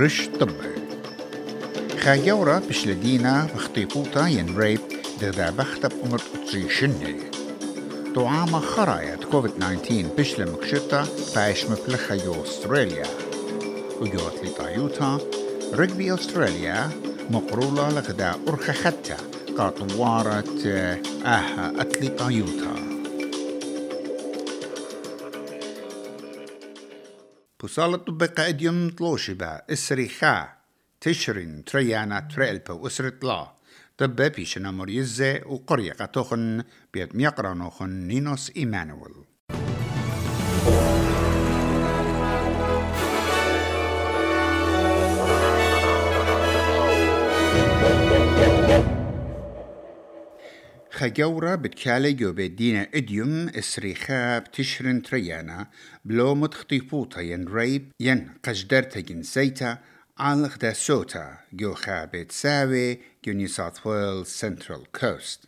[0.00, 0.52] رش طبي
[1.98, 4.80] خايورا بشلدينا بخطيبوتا ين ريب
[5.20, 6.20] دغدا بختب أمر
[6.50, 7.16] تريشني
[8.14, 13.06] طعام خرايا كوفيد 19 بشل مكشتا فايش مبلخة يو أستراليا.
[14.00, 15.18] وجوت لطايوتا
[15.72, 16.90] رجبي أستراليا
[17.30, 19.16] مقرولة لغدا أرخ حتى
[19.58, 20.44] قاطوارة
[21.24, 22.79] آها أتلي طايوتا.
[27.60, 30.48] بوصالة طبقة إديوم طلوشبا إسريخا
[31.00, 33.52] تشرين تريانا تريلبا وإسرة لا
[33.98, 36.64] طبة بيشنا مريزة وقرية قطوخن
[36.94, 39.29] بيد ميقرانوخن نينوس إيمانويل.
[51.00, 55.66] خجورة بتكالي جو بدينا إديوم اسريخاب تشرن تريانا
[56.04, 59.78] بلو متخطيفوتا ين ريب ين قجدرتا جنسيتا
[60.18, 65.44] عالق دا سوتا جو خابت ساوي جو نيو ساوث ويلز سنترال كوست.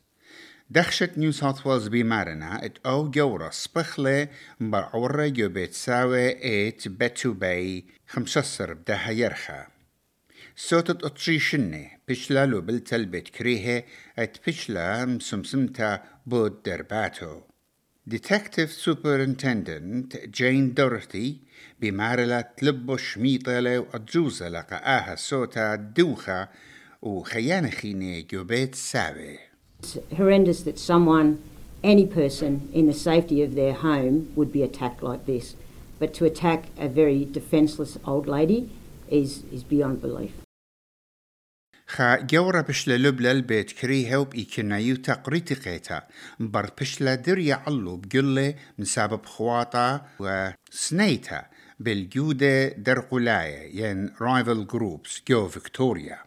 [0.71, 4.29] دخشت نيو ساوث ويلز بمارنا إت أو جورا سبخلة
[4.61, 9.67] مبرعورة جو بيت ساوي إت بتو باي خمسة بدها يرخى
[10.56, 13.84] صوتت أطريشني بشلا لو بلتل بيت كريهة
[14.19, 17.41] ات بشلا مسمسمتا بود درباتو
[18.11, 21.36] Detective Superintendent جين دورتي
[21.80, 26.48] بمارلة تلبو شميطة وأجوزة لقاها صوتا دوخة
[27.03, 29.39] وخيانة خيني جوبيت ساوي
[29.83, 31.42] It's horrendous that someone,
[31.83, 35.56] any person in the safety of their home would be attacked like this.
[35.98, 38.70] But to attack a very defenceless old lady
[39.21, 40.33] is, is beyond belief.
[41.87, 46.03] خا جورا بشلا لبلا البيت كريها وبإيكنا يوتا قريتي قيتا
[46.41, 51.47] مبر بشلا دريا علو بقلة من سبب خواطا وسنيتا
[51.81, 56.19] بالجودة درقلاية ين رايفل جروبس جو فيكتوريا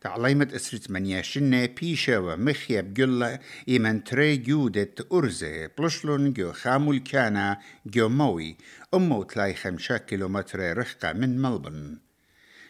[0.00, 3.38] تعليمت اسرت منياشنة بيشا ومخيا بقلة
[3.68, 8.56] إيمن تري جودة أرزة بلشلون جو خامل كانا جو موي
[8.94, 11.98] أمو تلاي خمسة كيلومتر رخقة من ملبن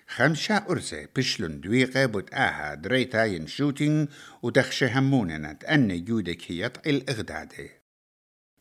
[0.08, 4.08] خمسة أرزة بشلون دويقة بتآها دريتا ين شوتينج
[4.42, 7.77] ودخشة هموننا تأني جودك هي الإغدادي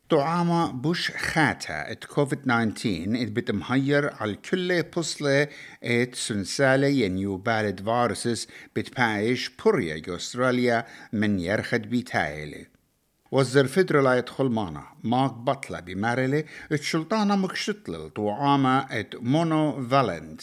[0.09, 5.47] طعامة بوش خاتا ات كوفيد 19 ات بتمهير على كل بصلة
[5.83, 12.65] ات سنسالة ينيو بالد فارسس بتبايش بوريا أستراليا من يرخد بيتايلي
[13.31, 14.83] وزر فدرلا يدخل معنا.
[15.03, 20.41] ماك بطلة بمارلي الشلطانة مكشتل طعامة إت مونو فالنت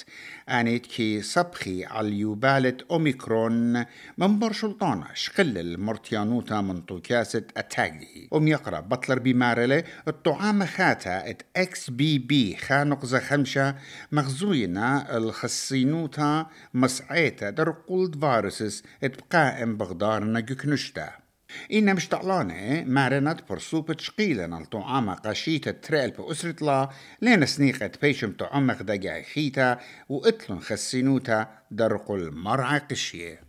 [0.49, 3.85] انيت كي صبخي على يوبالة أوميكرون.
[4.19, 11.43] من بر شلطانة شقل المرتيانوتا من طوكاسة اتاقي أم يقرأ بطلر بمارلي الطعامة خاتا إت
[11.57, 13.75] إكس بي بي خانقزة خمشة
[14.13, 21.24] مغزوينا الخصينوتا مسعيتا در قلد فارسس إت بقائم بغدارنا جكنشتا
[21.73, 26.91] إن مش طعلانة مارنت برسوبة شقيلة الطعامة قشيتة تريل بأسرة لا
[27.23, 29.79] لين سنيقة بيشم طعمق دقع خيتا
[30.09, 33.41] وإتلن خسينوتا درقل المرعى قشية.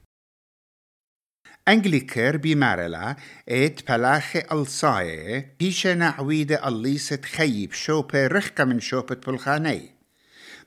[1.68, 3.16] أنجليكر بمارلا
[3.50, 9.96] إت بلاخي ألصاية بيشة نعويدة الليسة خيب شوبة رخكة من شوبة بلخاني.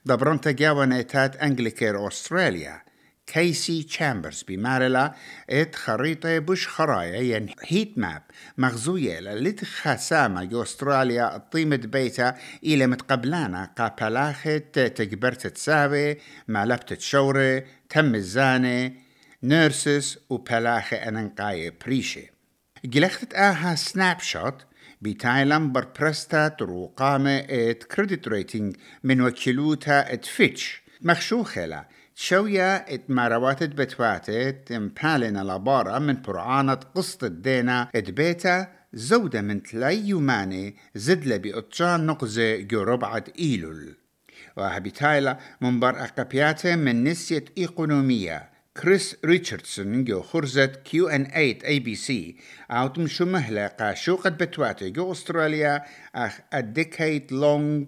[0.07, 2.88] دبرنت جاوة إتات أنجليكر أستراليا.
[3.33, 5.15] كيسي تشامبرز بمارلا
[5.51, 8.23] إت خريطة بش خرايا ين هيت ماب
[8.59, 12.35] مغزوية للت خسامة أستراليا الطيمة بيتا
[12.65, 16.17] إلى متقبلانا قابلاخت تجبرت تساوي
[16.49, 18.95] مالبت تشوري تم الزاني
[19.43, 22.31] نيرسس وبلاخي أننقاية بريشي
[22.85, 24.67] جلختت آها سناب شوت
[25.03, 30.83] بتايلم بربرستا تروقامة إت كريدت ريتنج من وكيلوتا إت فيتش.
[31.03, 31.67] مخشوخة
[32.21, 41.37] شوية اتمارواتت بتواتت مبالنا لبارة من برعانة قسط الدينا اتبيتا زودة من تلاي يوماني زدلة
[41.37, 43.97] بأطجان نقزة جو ربعة إيلول.
[44.57, 48.51] وهبتايلا من بر أقبياته من نسية إيقونومية.
[48.77, 52.37] كريس ريتشاردسون جو خرزة كيو إن 8 إي بي سي.
[52.71, 55.83] اوت مشو مهلة قاشوقة بتواتي جو أستراليا
[56.15, 57.87] أخ decade long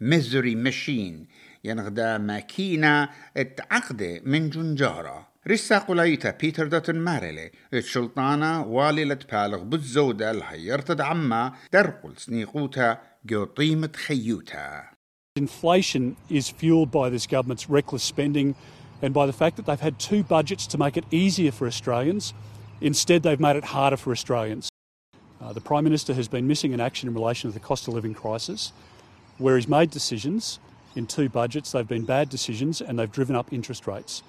[0.00, 1.26] misery machine.
[1.64, 11.00] ينغدا ماكينة اتعقدة من جنجارة رسا قلايتا بيتر داتن مارلي الشلطانة واللة بالغ بالزودة الهيرتد
[11.00, 14.94] عما درقل سنيقوتا جو طيمة خيوتا
[15.36, 18.54] Inflation is fueled by this government's reckless spending
[19.02, 22.32] and by the fact that they've had two budgets to make it easier for Australians.
[22.80, 24.68] Instead, they've made it harder for Australians.
[25.40, 27.94] Uh, the Prime Minister has been missing in action in relation to the cost of
[27.94, 28.72] living crisis,
[29.38, 30.60] where he's made decisions
[30.96, 34.22] In two budgets, they've been bad decisions and they've driven up interest rates.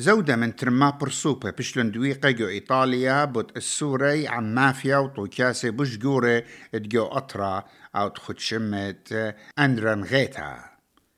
[0.00, 7.06] زودة من ترما برسوبة بشلون دويقة جو إيطاليا بوت السوري عن مافيا وطوكاسي بشجورة تجو
[7.06, 7.64] أطرا
[7.96, 10.64] أو تخد شمت أندران غيتا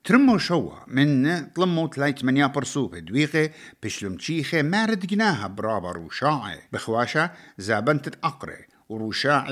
[0.04, 3.50] ترمو شوا من طلمو تلاي تمنيا برسوبة دويقة
[3.82, 8.69] بشلم تشيخة مارد جناها برابا روشاعي بخواشا زابن تتأقري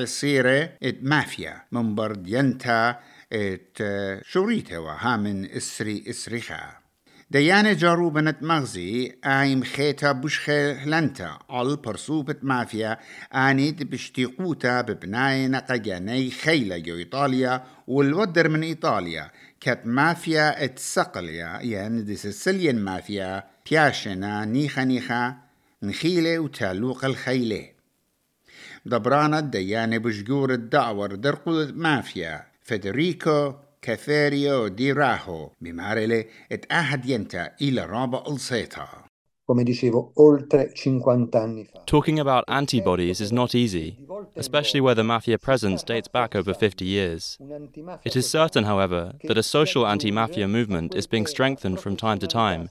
[0.05, 3.01] صيرة إت مافيا من برد ينتا
[3.33, 3.79] ات
[4.73, 6.61] وها من إسري إسريخا.
[7.31, 12.99] ديانة جارو بنت مغزي آيم خيتا بشخي هلنتا على برسوبة مافيا
[13.35, 19.31] آنيد بشتيقوتا ببناي نقجاني خيلة جو إيطاليا والودر من إيطاليا.
[19.61, 25.37] كات مافيا اتسقليا يعني دي سيسيليان مافيا بياشنا نيخا نيخا
[25.83, 27.78] نخيلة وتالوق الخيلة.
[28.87, 38.25] دبرانا الديانة بشجور الدعور درقل مافيا فيدريكو كافيريو دي راهو بمارلي اتأهد ينتا إلى رابع
[38.29, 39.08] السيطة
[39.48, 41.82] come dicevo, oltre 50 anni fa.
[41.84, 43.98] Talking about antibodies is not easy,
[44.36, 47.38] especially where the mafia presence dates back over 50 years.
[48.04, 52.20] It is certain, however, that a social anti mafia movement is being strengthened from time
[52.20, 52.70] to time,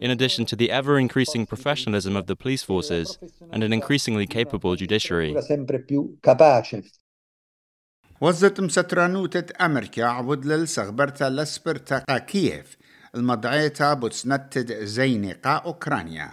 [0.00, 3.18] in addition to the ever increasing professionalism of the police forces
[3.50, 5.34] and an increasingly capable judiciary.
[5.40, 6.82] sempre più capace.
[8.22, 12.76] وزت مسترانوتة أمريكا عبد للسغبرتا لسبرتا قا كييف
[13.15, 16.31] المضعيتا بوتسنتد زيني قا أوكرانيا.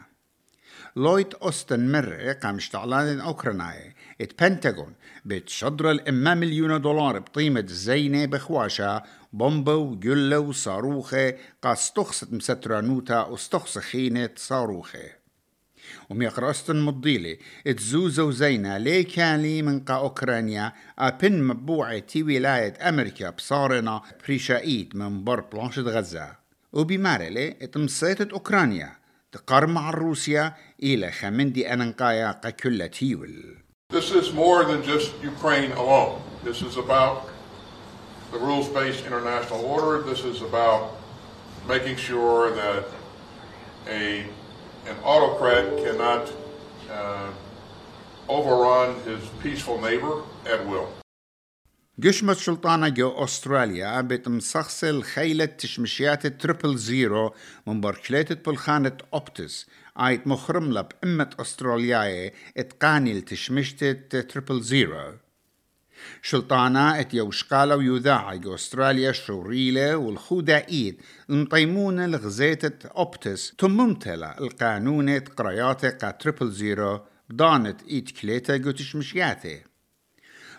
[0.97, 3.95] لويت أوستن مرة قام اشتعلان أوكرانيا.
[4.21, 4.95] إت بنتاغون
[5.25, 9.03] بتشدر الإما مليون دولار بقيمة زينة بخواشا.
[9.33, 15.23] بومبا وجلة وصاروخة قا استخصت مسترانوتا واستخصخينة صاروخة.
[16.11, 20.73] وميقرأستن مضيلي اتزوزو زينا لي كالي من قا أوكرانيا.
[20.99, 26.42] أبن مبوعة تي ولاية أمريكا بصارنا بريشايد من بر بلانشة غزة
[26.74, 28.92] وبمارلي اتمسيتت أوكرانيا
[29.32, 30.54] تقار مع روسيا
[30.84, 33.58] إلى خمندي أننقايا قا كل تيول
[33.90, 36.22] This is more than just Ukraine alone.
[36.44, 37.30] This is about
[38.34, 40.04] the rules-based international order.
[40.04, 40.82] This is about
[41.68, 42.84] making sure that
[43.88, 44.26] a
[44.92, 46.24] an autocrat cannot
[46.92, 47.30] uh,
[48.28, 50.90] overrun his peaceful neighbor at will.
[52.01, 57.35] قشمة سلطانة جو أستراليا بتمسخسل خيلة تشمشيات تريبل زيرو
[57.67, 59.67] من بركليتة بالخانة أوبتس.
[60.01, 65.13] آيت مخرم لب أمة أسترالياي إتقاني لتشمشتة تريبل زيرو.
[66.23, 71.01] شلطانا ات يوشقالة ويذاعة جو أستراليا شوريلة والخودة إيد
[71.31, 73.55] المطيمونة لغزيتة أوبتس.
[73.59, 77.01] تممتلة القانونة قرياتة قا تريبل زيرو
[77.33, 79.72] ضانت إيد كليتا جو تشمشياتي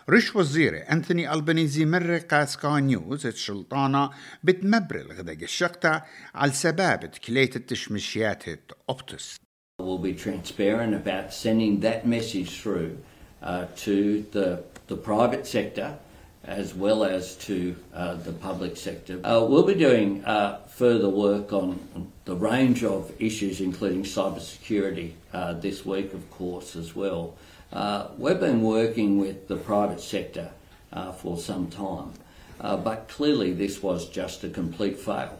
[0.09, 4.09] رش وزيري أنثوني ألبانيزي مرة قاسكا نيوز الشلطانة
[4.43, 6.03] بتمبر الغدا الشقطة
[6.35, 8.43] على سباب كليت التشمشيات
[8.89, 9.35] أوبتس
[9.81, 12.97] We'll be transparent about sending that message through
[13.41, 15.97] uh, to the, the private sector
[16.43, 19.19] as well as to uh, the public sector.
[19.23, 21.79] Uh, we'll be doing uh, further work on
[22.25, 27.35] the range of issues, including cybersecurity, uh, this week, of course, as well.
[27.73, 30.49] Uh, we've been working with the private sector
[30.91, 32.13] uh, for some time,
[32.59, 35.39] uh, but clearly this was just a complete fail.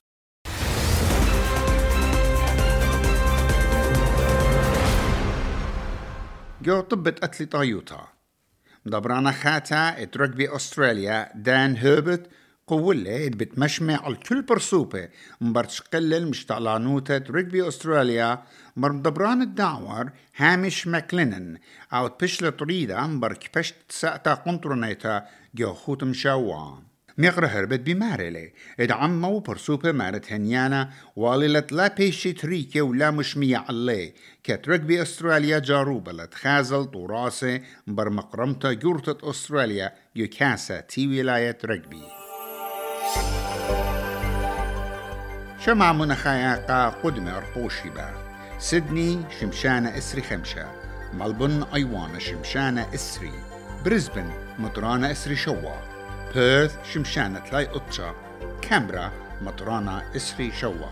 [6.61, 8.07] جو طبة أتلي طايوتا
[8.85, 12.29] مدبرانا خاتا ات رجبي أستراليا دان هيربت
[12.66, 15.08] قولة بتمشمع على كل برسوبة
[15.40, 18.42] مبرتش قلل مش تعلانوتة رجبي أستراليا.
[18.76, 21.58] مر مدبران الدعور هامش ماكلينن
[21.92, 26.76] أو تبشل طريدة مبرك بشت ساعتا قنطرنيتا جو خوت مشاوا
[27.18, 30.90] ميقرا هربت بمارلي اد عمو برسوبة مارت هنيانا.
[31.16, 34.12] واللت لا بيشي تريكي ولا مشمية علي.
[34.44, 37.60] كترك بي أستراليا جاروبة لتخازل طوراسة.
[37.86, 39.92] بر مقرمتا جورتة أستراليا.
[40.16, 42.23] يكاسا تي ولاية رجبي
[45.66, 48.10] شمع منخايا قا قدمة أرقوشي با
[48.58, 50.66] سيدني شمشانة إسري خمشة.
[51.14, 53.32] ملبون أيوانا شمشانة إسري.
[53.84, 55.76] بريسبن مطرانة إسري شوا.
[56.34, 58.14] بيرث شمشانة تلاي أطشا.
[58.62, 59.10] كامبرا
[59.42, 60.90] مطرانة إسري شوا.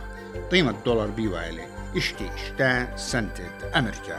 [0.51, 1.67] قيمة دولار بيوالي.
[1.97, 4.19] إشتي إشتا سنتت أمريكا.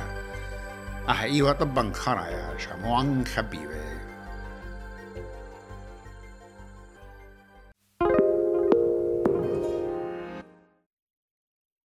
[1.10, 2.58] أحا إيوة طبان خرايا.
[2.58, 3.83] شموعن خبيبة.